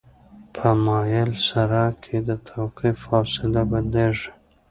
[0.55, 4.29] په مایل سرک کې د توقف فاصله بدلیږي